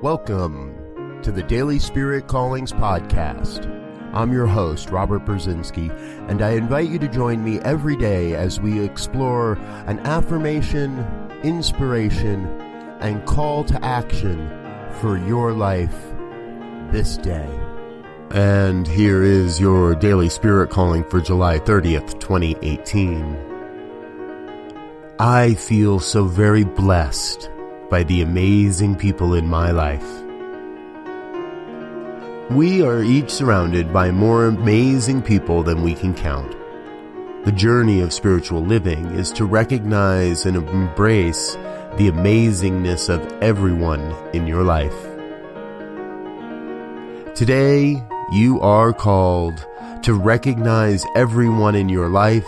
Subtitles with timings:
[0.00, 3.66] Welcome to the Daily Spirit Callings Podcast.
[4.14, 5.90] I'm your host, Robert Brzezinski,
[6.30, 9.54] and I invite you to join me every day as we explore
[9.88, 11.00] an affirmation,
[11.42, 12.46] inspiration,
[13.00, 14.48] and call to action
[15.00, 15.96] for your life
[16.92, 17.50] this day.
[18.30, 23.36] And here is your Daily Spirit Calling for July 30th, 2018.
[25.18, 27.50] I feel so very blessed
[27.90, 30.06] by the amazing people in my life.
[32.50, 36.54] We are each surrounded by more amazing people than we can count.
[37.44, 41.54] The journey of spiritual living is to recognize and embrace
[41.96, 44.96] the amazingness of everyone in your life.
[47.34, 48.02] Today,
[48.32, 49.66] you are called
[50.02, 52.46] to recognize everyone in your life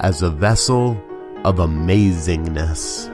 [0.00, 0.92] as a vessel
[1.44, 3.13] of amazingness.